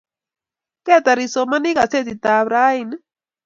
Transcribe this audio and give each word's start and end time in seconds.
ketar 0.85 1.17
isomani 1.25 1.71
kasetitab 1.77 2.45
raini? 2.53 2.95